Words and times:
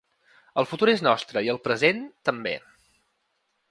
El 0.61 0.67
futur 0.69 0.89
és 0.93 1.03
nostre 1.09 1.45
i 1.49 1.53
el 1.55 1.61
present, 1.69 2.03
també. 2.31 2.59